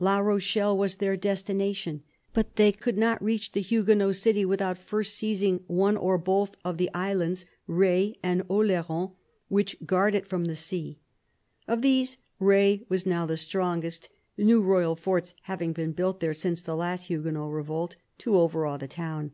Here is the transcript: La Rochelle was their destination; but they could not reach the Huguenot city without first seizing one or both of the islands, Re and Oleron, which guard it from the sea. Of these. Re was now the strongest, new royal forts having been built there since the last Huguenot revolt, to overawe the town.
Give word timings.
La 0.00 0.18
Rochelle 0.18 0.76
was 0.76 0.96
their 0.96 1.16
destination; 1.16 2.02
but 2.34 2.56
they 2.56 2.72
could 2.72 2.98
not 2.98 3.22
reach 3.22 3.52
the 3.52 3.60
Huguenot 3.60 4.16
city 4.16 4.44
without 4.44 4.78
first 4.78 5.14
seizing 5.14 5.62
one 5.68 5.96
or 5.96 6.18
both 6.18 6.56
of 6.64 6.76
the 6.76 6.90
islands, 6.92 7.46
Re 7.68 8.18
and 8.20 8.42
Oleron, 8.48 9.12
which 9.46 9.76
guard 9.86 10.16
it 10.16 10.26
from 10.26 10.46
the 10.46 10.56
sea. 10.56 10.98
Of 11.68 11.82
these. 11.82 12.16
Re 12.40 12.84
was 12.88 13.06
now 13.06 13.26
the 13.26 13.36
strongest, 13.36 14.08
new 14.36 14.60
royal 14.60 14.96
forts 14.96 15.34
having 15.42 15.72
been 15.72 15.92
built 15.92 16.18
there 16.18 16.34
since 16.34 16.62
the 16.62 16.74
last 16.74 17.06
Huguenot 17.06 17.52
revolt, 17.52 17.94
to 18.18 18.40
overawe 18.40 18.78
the 18.78 18.88
town. 18.88 19.30